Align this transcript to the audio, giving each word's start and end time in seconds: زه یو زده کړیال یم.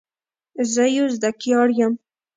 زه 0.73 0.83
یو 0.97 1.07
زده 1.15 1.29
کړیال 1.41 1.69
یم. 1.79 1.93